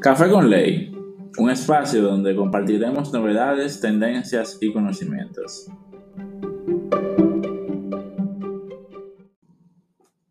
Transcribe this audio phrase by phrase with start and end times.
[0.00, 0.90] Café con Ley,
[1.36, 5.66] un espacio donde compartiremos novedades, tendencias y conocimientos.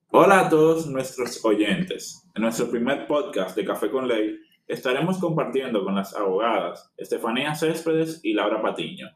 [0.09, 2.27] Hola a todos nuestros oyentes.
[2.33, 8.21] En nuestro primer podcast de Café con Ley estaremos compartiendo con las abogadas Estefanía Céspedes
[8.23, 9.09] y Laura Patiño,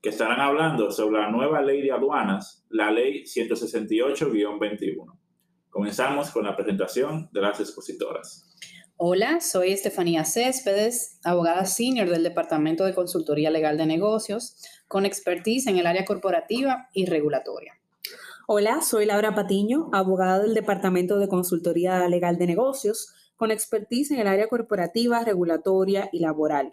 [0.00, 5.18] que estarán hablando sobre la nueva ley de aduanas, la ley 168-21.
[5.68, 8.56] Comenzamos con la presentación de las expositoras.
[8.98, 14.56] Hola, soy Estefanía Céspedes, abogada senior del Departamento de Consultoría Legal de Negocios,
[14.88, 17.74] con expertise en el área corporativa y regulatoria.
[18.46, 24.20] Hola, soy Laura Patiño, abogada del Departamento de Consultoría Legal de Negocios, con expertise en
[24.20, 26.72] el área corporativa, regulatoria y laboral.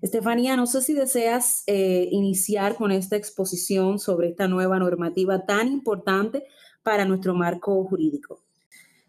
[0.00, 5.68] Estefanía, no sé si deseas eh, iniciar con esta exposición sobre esta nueva normativa tan
[5.68, 6.42] importante
[6.82, 8.42] para nuestro marco jurídico.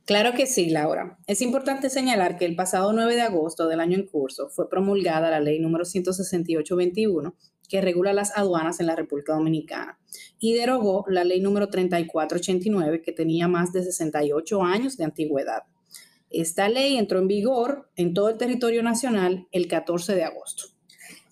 [0.06, 1.18] Claro que sí, Laura.
[1.28, 5.32] Es importante señalar que el pasado 9 de agosto del año en curso fue promulgada
[5.32, 7.34] la ley número 168-21
[7.70, 9.98] que regula las aduanas en la República Dominicana
[10.40, 15.64] y derogó la ley número 3489 que tenía más de 68 años de antigüedad.
[16.30, 20.66] Esta ley entró en vigor en todo el territorio nacional el 14 de agosto.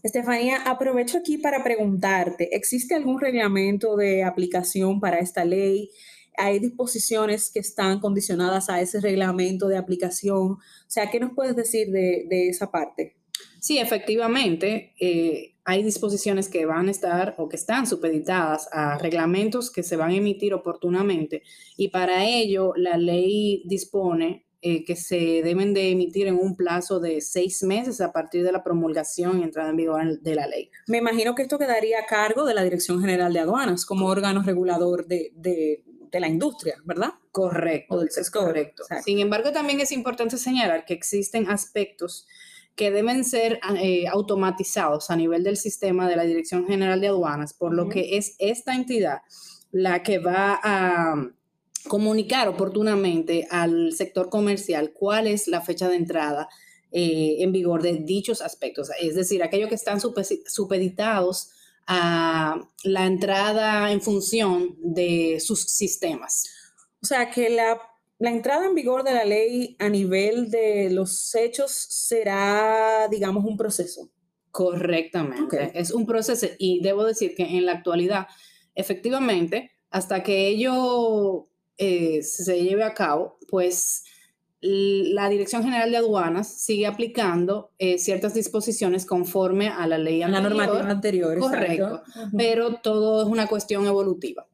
[0.01, 5.89] Estefanía, aprovecho aquí para preguntarte, ¿existe algún reglamento de aplicación para esta ley?
[6.37, 10.53] Hay disposiciones que están condicionadas a ese reglamento de aplicación.
[10.53, 13.17] O sea, ¿qué nos puedes decir de, esa parte?
[13.59, 19.71] Sí, efectivamente, eh, hay disposiciones que van a estar o que están supeditadas a reglamentos
[19.71, 21.43] que se van a emitir oportunamente
[21.77, 26.99] y para ello la ley dispone eh, que se deben de emitir en un plazo
[26.99, 30.69] de seis meses a partir de la promulgación y entrada en vigor de la ley.
[30.87, 34.43] Me imagino que esto quedaría a cargo de la Dirección General de Aduanas como órgano
[34.43, 35.83] regulador de, de
[36.19, 37.11] la industria, ¿verdad?
[37.31, 38.47] Correcto, sector.
[38.47, 38.83] Correcto.
[39.05, 42.27] Sin embargo, también es importante señalar que existen aspectos
[42.75, 47.53] que deben ser eh, automatizados a nivel del sistema de la Dirección General de Aduanas,
[47.53, 49.21] por lo que es esta entidad
[49.71, 51.31] la que va a
[51.87, 56.49] comunicar oportunamente al sector comercial cuál es la fecha de entrada
[56.91, 61.51] eh, en vigor de dichos aspectos, es decir, aquellos que están supeditados
[61.93, 66.45] a la entrada en función de sus sistemas.
[67.03, 67.81] O sea que la,
[68.19, 74.09] entrada en vigor de la ley a nivel de los hechos será, digamos, un proceso.
[74.51, 78.27] Correctamente, es un proceso y debo decir que en la actualidad,
[78.73, 84.05] efectivamente, hasta que ello eh, se lleve a cabo, pues
[84.61, 90.43] la Dirección General de Aduanas sigue aplicando eh, ciertas disposiciones conforme a la ley anterior.
[90.43, 91.39] La normativa anterior.
[91.39, 92.03] Correcto,
[92.37, 94.47] pero todo es una cuestión evolutiva,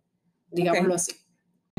[0.49, 1.11] digámoslo así.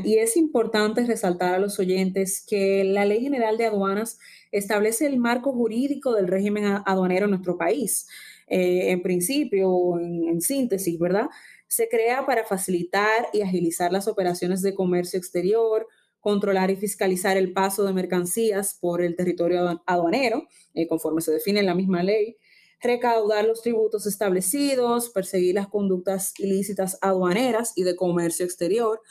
[0.03, 4.17] Y es importante resaltar a los oyentes que la Ley General de Aduanas
[4.51, 8.07] establece el marco jurídico del régimen aduanero en nuestro país.
[8.47, 11.27] Eh, en principio, en síntesis, ¿verdad?
[11.67, 15.87] Se crea para facilitar y agilizar las operaciones de comercio exterior,
[16.19, 21.61] controlar y fiscalizar el paso de mercancías por el territorio aduanero, eh, conforme se define
[21.61, 22.37] en la misma ley,
[22.81, 29.01] recaudar los tributos establecidos, perseguir las conductas ilícitas aduaneras y de comercio exterior.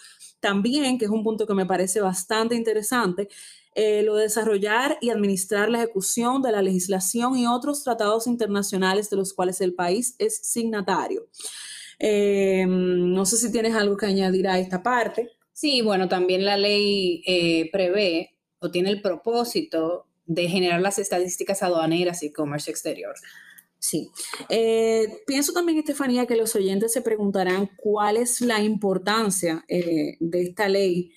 [0.40, 3.28] También, que es un punto que me parece bastante interesante,
[3.74, 9.10] eh, lo de desarrollar y administrar la ejecución de la legislación y otros tratados internacionales
[9.10, 11.28] de los cuales el país es signatario.
[11.98, 15.37] Eh, no sé si tienes algo que añadir a esta parte.
[15.60, 21.64] Sí, bueno, también la ley eh, prevé o tiene el propósito de generar las estadísticas
[21.64, 23.16] aduaneras y comercio exterior.
[23.80, 24.08] Sí.
[24.50, 30.42] Eh, pienso también, Estefanía, que los oyentes se preguntarán cuál es la importancia eh, de
[30.42, 31.10] esta ley.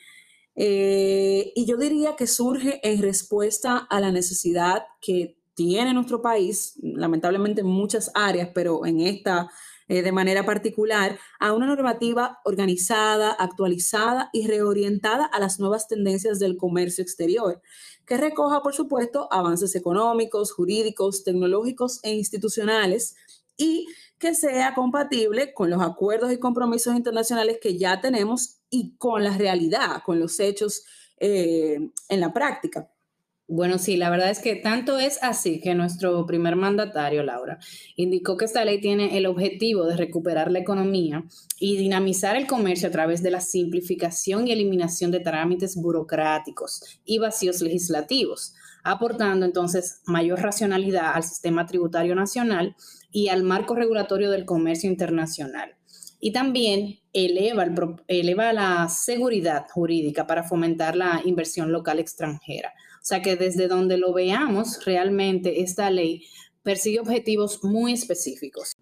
[0.56, 7.62] y yo diría que surge en respuesta a la necesidad que tiene nuestro país, lamentablemente
[7.62, 9.51] en muchas áreas, pero en esta
[9.91, 16.40] eh, de manera particular a una normativa organizada, actualizada y reorientada a las nuevas tendencias
[16.40, 17.62] del comercio exterior,
[18.06, 23.16] que recoja, por supuesto, avances económicos, jurídicos, tecnológicos e institucionales
[23.57, 23.86] y
[24.18, 29.38] que sea compatible con los acuerdos y compromisos internacionales que ya tenemos y con la
[29.38, 30.86] realidad, con los hechos
[31.18, 32.89] eh, en la práctica.
[33.48, 37.60] Bueno, sí, la verdad es que tanto es así que nuestro primer mandatario, Laura,
[37.98, 41.26] indicó que esta ley tiene el objetivo de recuperar la economía
[41.60, 47.20] y dinamizar el comercio a través de la simplificación y eliminación de trámites burocráticos y
[47.20, 48.54] vacíos legislativos,
[48.86, 52.76] aportando entonces mayor racionalidad al sistema tributario nacional
[53.12, 55.76] y al marco regulatorio del comercio internacional.
[56.24, 57.66] y también eleva,
[58.08, 62.74] eleva la seguridad jurídica para fomentar la inversión local extranjera.
[63.01, 66.24] O sea que desde donde lo veamos, realmente esta ley
[66.62, 68.75] persigue objetivos muy específicos.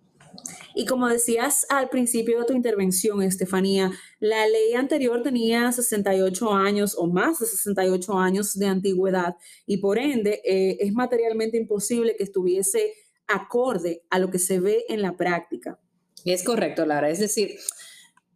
[0.75, 6.95] Y como decías al principio de tu intervención, Estefanía, la ley anterior tenía 68 años
[6.97, 12.23] o más de 68 años de antigüedad y por ende eh, es materialmente imposible que
[12.23, 12.93] estuviese
[13.27, 15.79] acorde a lo que se ve en la práctica.
[16.25, 17.09] Es correcto, Lara.
[17.09, 17.57] Es decir,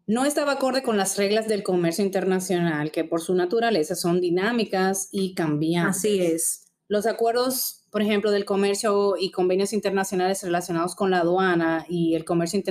[0.05, 5.09] no estaba acorde con las reglas del comercio internacional, que por su naturaleza son dinámicas
[5.11, 5.97] y cambiantes.
[5.97, 6.63] Así es.
[6.87, 12.25] Los acuerdos, por ejemplo, del comercio y convenios internacionales relacionados con la aduana y el
[12.25, 12.61] comercio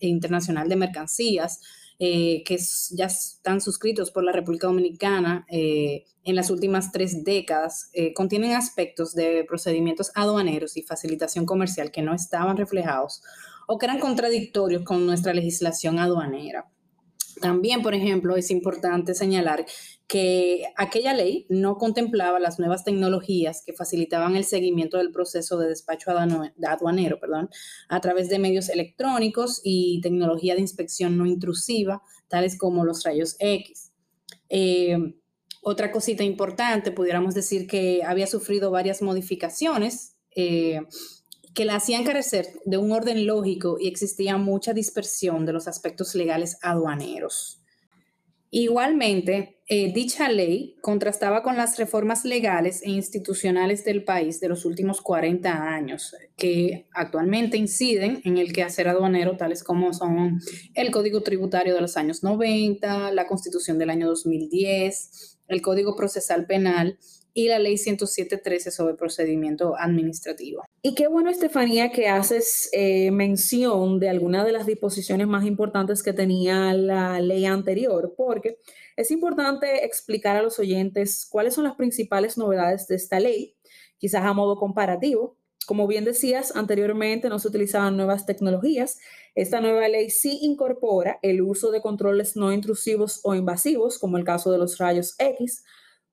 [0.00, 1.60] internacional de mercancías,
[2.00, 2.58] eh, que
[2.92, 8.52] ya están suscritos por la República Dominicana eh, en las últimas tres décadas, eh, contienen
[8.52, 13.22] aspectos de procedimientos aduaneros y facilitación comercial que no estaban reflejados
[13.66, 16.66] o que eran contradictorios con nuestra legislación aduanera.
[17.40, 19.66] También, por ejemplo, es importante señalar
[20.06, 25.68] que aquella ley no contemplaba las nuevas tecnologías que facilitaban el seguimiento del proceso de
[25.68, 27.18] despacho aduanero
[27.88, 33.36] a través de medios electrónicos y tecnología de inspección no intrusiva, tales como los rayos
[33.38, 33.92] X.
[34.48, 35.14] Eh,
[35.62, 40.16] otra cosita importante, pudiéramos decir que había sufrido varias modificaciones.
[40.34, 40.80] Eh,
[41.54, 46.14] que la hacían carecer de un orden lógico y existía mucha dispersión de los aspectos
[46.14, 47.60] legales aduaneros.
[48.52, 54.64] Igualmente, eh, dicha ley contrastaba con las reformas legales e institucionales del país de los
[54.64, 60.40] últimos 40 años, que actualmente inciden en el quehacer aduanero, tales como son
[60.74, 66.46] el Código Tributario de los años 90, la Constitución del año 2010, el Código Procesal
[66.46, 66.98] Penal
[67.34, 70.64] y la ley 107.13 sobre procedimiento administrativo.
[70.82, 76.02] Y qué bueno, Estefanía, que haces eh, mención de algunas de las disposiciones más importantes
[76.02, 78.58] que tenía la ley anterior, porque
[78.96, 83.56] es importante explicar a los oyentes cuáles son las principales novedades de esta ley,
[83.98, 85.36] quizás a modo comparativo.
[85.66, 88.98] Como bien decías, anteriormente no se utilizaban nuevas tecnologías.
[89.34, 94.24] Esta nueva ley sí incorpora el uso de controles no intrusivos o invasivos, como el
[94.24, 95.64] caso de los rayos X,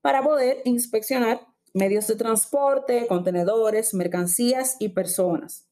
[0.02, 1.42] para poder inspeccionar
[1.74, 5.68] medios de transporte, contenedores, mercancías y personas.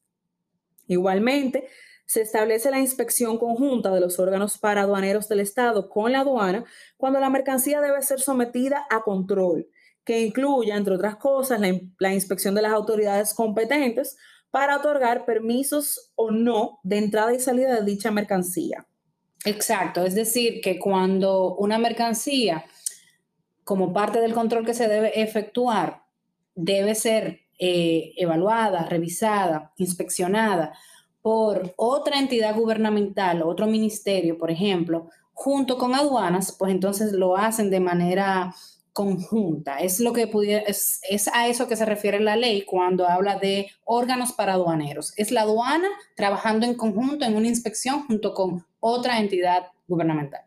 [0.86, 1.68] Igualmente,
[2.06, 6.64] se establece la inspección conjunta de los órganos paraduaneros del Estado con la aduana
[6.96, 9.68] cuando la mercancía debe ser sometida a control,
[10.04, 14.16] que incluya, entre otras cosas, la, la, inspección de las autoridades competentes
[14.56, 18.86] para otorgar permisos o no de entrada y salida de dicha mercancía.
[19.44, 22.64] Exacto, es decir, que cuando una mercancía
[23.64, 26.04] como parte del control que se debe efectuar,
[26.54, 30.72] debe ser eh, evaluada, revisada, inspeccionada
[31.20, 37.68] por otra entidad gubernamental, otro ministerio, por ejemplo, junto con aduanas, pues entonces lo hacen
[37.68, 38.54] de manera
[38.96, 39.76] conjunta.
[39.76, 43.38] Es lo que pudiera, es, es, a eso que se refiere la ley cuando habla
[43.38, 45.12] de órganos para aduaneros.
[45.18, 50.40] Es la aduana trabajando en conjunto en una inspección junto con otra entidad gubernamental.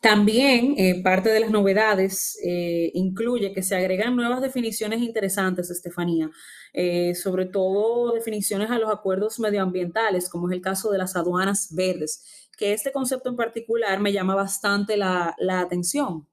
[0.00, 6.28] También eh, parte de las novedades eh, incluye que se agregan nuevas definiciones interesantes, Estefanía,
[6.72, 11.72] eh, sobre todo definiciones a los acuerdos medioambientales, como es el caso de las aduanas
[11.72, 16.26] verdes, que este concepto en particular me llama bastante la, la atención.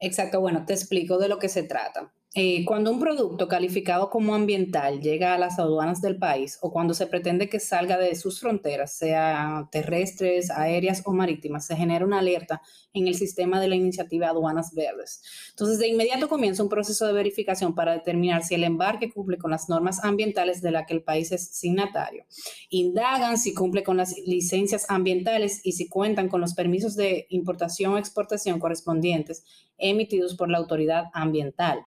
[0.00, 2.12] Exacto, bueno, te explico de lo que se trata.
[2.36, 6.94] Eh, cuando un producto calificado como ambiental llega a las aduanas del país o cuando
[6.94, 12.20] se pretende que salga de sus fronteras, sea terrestres, aéreas o marítimas, se genera una
[12.20, 12.62] alerta
[12.92, 15.22] en el sistema de la iniciativa Aduanas Verdes.
[15.50, 19.50] Entonces, de inmediato comienza un proceso de verificación para determinar si el embarque cumple con
[19.50, 22.26] las normas ambientales de la que el país es signatario.
[22.68, 27.94] Indagan si cumple con las licencias ambientales y si cuentan con los permisos de importación
[27.94, 29.42] o exportación correspondientes
[29.78, 31.86] emitidos por la autoridad ambiental.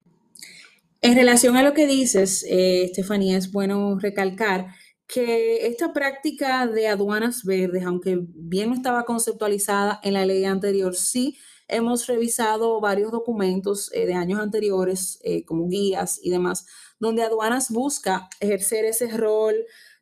[1.06, 4.74] En relación a lo que dices, eh, Estefanía, es bueno recalcar
[5.06, 10.96] que esta práctica de aduanas verdes, aunque bien no estaba conceptualizada en la ley anterior,
[10.96, 16.66] sí hemos revisado varios documentos eh, de años anteriores, eh, como guías y demás,
[16.98, 19.54] donde aduanas busca ejercer ese rol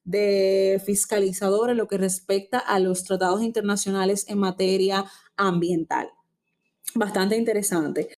[0.05, 5.05] de fiscalizador en lo que respecta a los tratados internacionales en materia
[5.37, 6.09] ambiental.
[6.95, 8.17] Bastante interesante.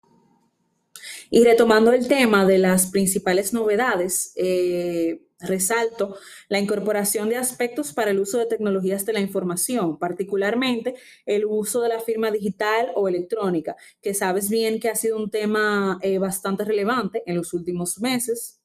[1.35, 6.15] Y retomando el tema de las principales novedades, eh, resalto
[6.49, 10.95] la incorporación de aspectos para el uso de tecnologías de la información, particularmente
[11.27, 15.29] el uso de la firma digital o electrónica, que sabes bien que ha sido un
[15.29, 18.61] tema eh, bastante relevante en los últimos meses.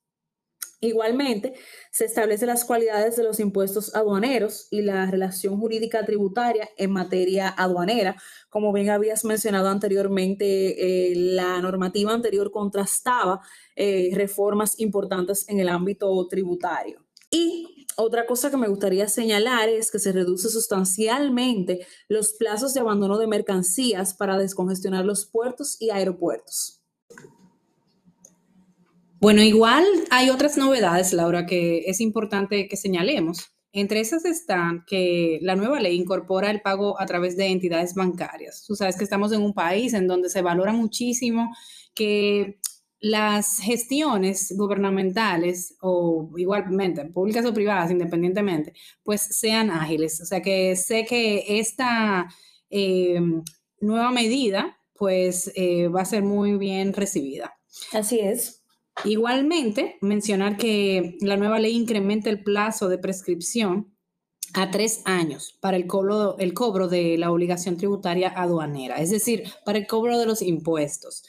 [0.81, 1.55] Igualmente,
[1.91, 7.49] se establecen las cualidades de los impuestos aduaneros y la relación jurídica tributaria en materia
[7.49, 8.15] aduanera.
[8.49, 13.41] Como bien habías mencionado anteriormente, eh, la normativa anterior contrastaba
[13.75, 17.05] eh, reformas importantes en el ámbito tributario.
[17.29, 22.79] Y otra cosa que me gustaría señalar es que se reduce sustancialmente los plazos de
[22.79, 26.78] abandono de mercancías para descongestionar los puertos y aeropuertos.
[29.19, 33.51] Bueno, igual hay otras novedades, Laura, que es importante que señalemos.
[33.71, 38.63] Entre esas están que la nueva ley incorpora el pago a través de entidades bancarias.
[38.65, 41.53] Tú sabes que estamos en un país en donde se valora muchísimo
[41.93, 42.59] que
[43.01, 48.73] las gestiones gubernamentales o igualmente públicas o privadas, independientemente,
[49.03, 50.21] pues sean ágiles.
[50.21, 52.27] O sea que sé que esta
[52.69, 53.21] eh,
[53.81, 57.53] nueva medida pues eh, va a ser muy bien recibida.
[57.93, 58.58] Así es.
[59.05, 63.95] Igualmente, mencionar que la nueva ley incrementa el plazo de prescripción
[64.53, 69.87] a tres años para el cobro, de la obligación tributaria aduanera, es decir, para el
[69.87, 71.23] cobro de los impuestos,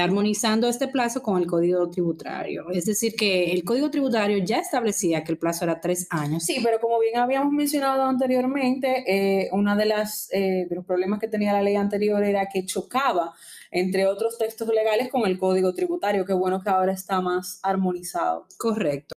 [0.00, 2.70] armonizando este plazo con el código tributario.
[2.70, 6.44] Es decir, que el código tributario ya establecía que el plazo era tres años.
[6.44, 9.84] Sí, pero como bien habíamos mencionado anteriormente, eh, uno de,
[10.32, 13.32] eh, de los problemas que tenía la ley anterior era que chocaba
[13.70, 16.24] entre otros textos legales con el código tributario.
[16.24, 18.46] Qué bueno que ahora está más armonizado.
[18.56, 19.14] Correcto.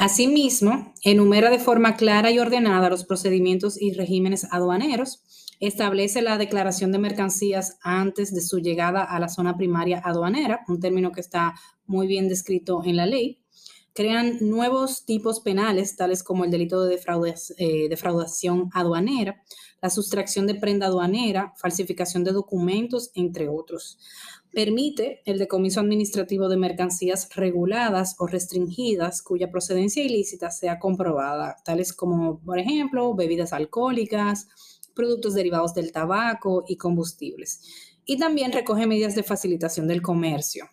[0.00, 5.22] Asimismo, enumera de forma clara y ordenada los procedimientos y regímenes aduaneros,
[5.60, 10.80] establece la declaración de mercancías antes de su llegada a la zona primaria aduanera, un
[10.80, 11.54] término que está
[11.86, 13.42] muy bien descrito en la ley,
[13.92, 16.98] crean nuevos tipos penales, tales como el delito de
[17.58, 19.42] eh, defraudación aduanera,
[19.82, 23.98] la sustracción de prenda aduanera, falsificación de documentos, entre otros.
[24.52, 31.92] Permite el decomiso administrativo de mercancías reguladas o restringidas cuya procedencia ilícita sea comprobada, tales
[31.92, 34.48] como, por ejemplo, bebidas alcohólicas,
[34.94, 37.60] productos derivados del tabaco y combustibles.
[38.04, 40.68] Y también recoge medidas de facilitación del comercio,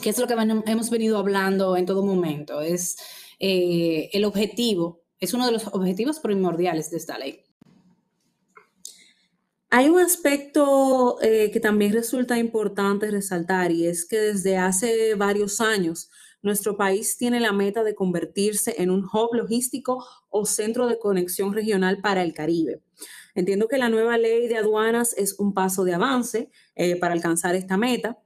[0.00, 2.60] que es lo que hemos venido hablando en todo momento.
[2.60, 2.96] Es
[3.38, 7.40] eh, el objetivo, es uno de los objetivos primordiales de esta ley.
[9.70, 15.60] Hay un aspecto eh, que también resulta importante resaltar y es que desde hace varios
[15.60, 16.10] años
[16.44, 21.52] nuestro país tiene la meta de convertirse en un hub logístico o centro de conexión
[21.52, 22.82] regional para el Caribe.
[23.34, 27.56] Entiendo que la nueva ley de aduanas es un paso de avance eh, para alcanzar
[27.56, 28.20] esta meta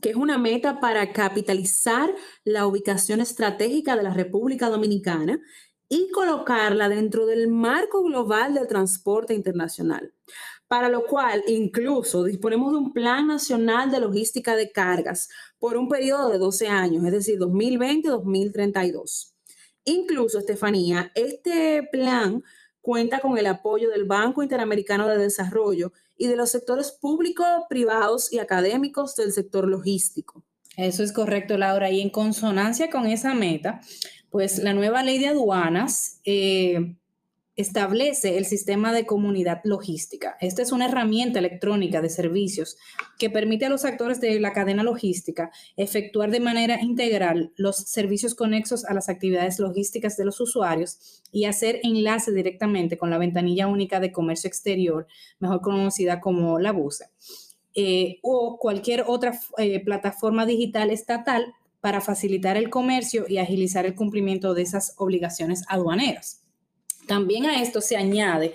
[0.00, 5.38] que es una meta para capitalizar la ubicación estratégica de la República Dominicana
[5.88, 10.14] y colocarla dentro del marco global del transporte internacional
[10.72, 15.86] para lo cual incluso disponemos de un Plan Nacional de Logística de Cargas por un
[15.86, 19.34] periodo de 12 años, es decir, 2020-2032.
[19.84, 22.42] Incluso, Estefanía, este plan
[22.80, 28.32] cuenta con el apoyo del Banco Interamericano de Desarrollo y de los sectores públicos, privados
[28.32, 30.42] y académicos del sector logístico.
[30.78, 31.90] Eso es correcto, Laura.
[31.90, 33.82] Y en consonancia con esa meta,
[34.30, 36.96] pues la nueva ley de aduanas eh,
[37.54, 40.36] establece el sistema de comunidad logística.
[40.40, 42.78] Esta es una herramienta electrónica de servicios
[43.18, 48.34] que permite a los actores de la cadena logística efectuar de manera integral los servicios
[48.34, 53.66] conexos a las actividades logísticas de los usuarios y hacer enlace directamente con la ventanilla
[53.66, 55.06] única de comercio exterior,
[55.38, 57.10] mejor conocida como la BUSE,
[57.74, 63.94] eh, o cualquier otra eh, plataforma digital estatal para facilitar el comercio y agilizar el
[63.94, 66.42] cumplimiento de esas obligaciones aduaneras.
[67.06, 68.54] También a esto se añade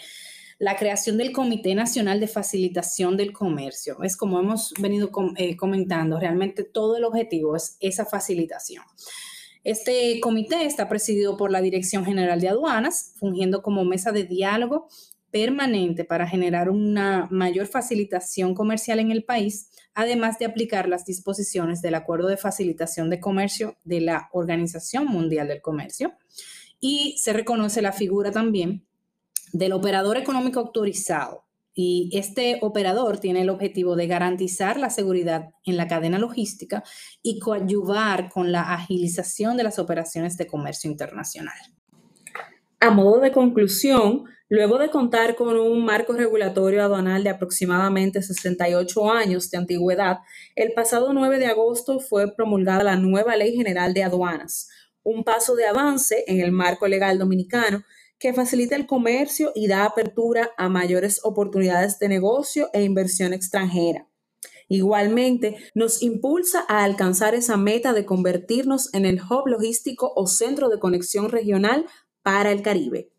[0.60, 4.02] la creación del Comité Nacional de Facilitación del Comercio.
[4.02, 8.84] Es como hemos venido eh, comentando, realmente todo el objetivo es esa facilitación.
[9.64, 14.88] Este comité está presidido por la Dirección General de Aduanas, fungiendo como mesa de diálogo
[15.30, 21.82] permanente para generar una mayor facilitación comercial en el país, además de aplicar las disposiciones
[21.82, 26.14] del Acuerdo de Facilitación de Comercio de la Organización Mundial del Comercio
[26.80, 28.86] y se reconoce la figura también
[29.54, 31.46] del operador económico autorizado.
[31.74, 36.84] Y este operador tiene el objetivo de garantizar la seguridad en la cadena logística
[37.22, 41.56] y coadyuvar con la agilización de las operaciones de comercio internacional.
[42.80, 49.12] A modo de conclusión, luego de contar con un marco regulatorio aduanal de aproximadamente 68
[49.12, 50.20] años de antigüedad,
[50.56, 54.68] el pasado 9 de agosto fue promulgada la nueva Ley General de Aduanas,
[55.08, 57.84] un paso de avance en el marco legal dominicano
[58.20, 64.06] que facilita el comercio y da apertura a mayores oportunidades de negocio e inversión extranjera.
[64.68, 70.68] Igualmente, nos impulsa a alcanzar esa meta de convertirnos en el hub logístico o centro
[70.68, 71.86] de conexión regional
[72.22, 73.10] para el Caribe.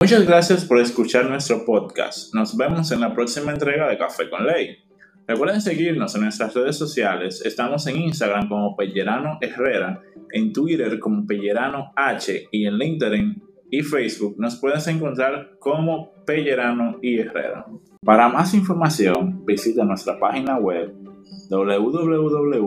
[0.00, 2.34] Muchas gracias por escuchar nuestro podcast.
[2.34, 4.91] Nos vemos en la próxima entrega de Café con Ley.
[5.26, 7.42] Recuerden seguirnos en nuestras redes sociales.
[7.44, 10.02] Estamos en Instagram como Pellerano Herrera,
[10.32, 16.98] en Twitter como Pellerano H y en LinkedIn y Facebook nos puedes encontrar como Pellerano
[17.00, 17.64] y Herrera.
[18.04, 20.92] Para más información, visita nuestra página web
[21.48, 22.62] www.phlaw.com.